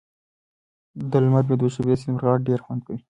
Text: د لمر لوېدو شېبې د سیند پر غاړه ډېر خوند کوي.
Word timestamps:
د 1.09 1.11
لمر 1.23 1.43
لوېدو 1.47 1.67
شېبې 1.73 1.95
د 1.97 1.99
سیند 2.01 2.15
پر 2.19 2.21
غاړه 2.25 2.45
ډېر 2.47 2.59
خوند 2.65 2.81
کوي. 2.85 2.97